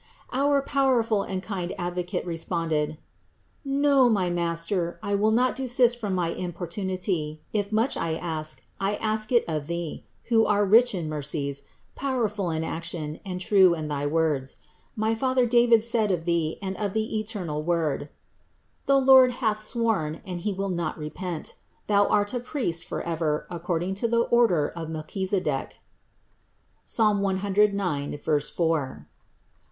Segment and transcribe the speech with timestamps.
[0.33, 2.97] Our powerful and kind Advocate re sponded:
[3.63, 8.95] "No, my Master, I will not desist from my importunity; if much I ask, I
[8.95, 14.07] ask it of Thee, who are rich in mercies, powerful in action, true in thy
[14.07, 14.57] words.
[14.95, 18.09] My father David said of Thee and of the eternal Word:
[18.87, 21.53] "The Lord hath sworn, and He will not repent:
[21.85, 25.73] Thou art a priest forever according to the order of Melchise dech"
[26.87, 26.97] (Ps.
[26.97, 29.07] 109, 4).